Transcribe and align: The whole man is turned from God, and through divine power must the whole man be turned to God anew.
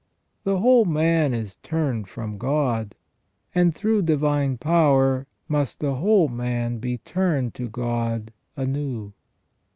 The 0.45 0.57
whole 0.57 0.85
man 0.85 1.31
is 1.31 1.57
turned 1.57 2.09
from 2.09 2.39
God, 2.39 2.95
and 3.53 3.75
through 3.75 4.01
divine 4.01 4.57
power 4.57 5.27
must 5.47 5.79
the 5.79 5.97
whole 5.97 6.27
man 6.27 6.79
be 6.79 6.97
turned 6.97 7.53
to 7.53 7.69
God 7.69 8.33
anew. 8.57 9.13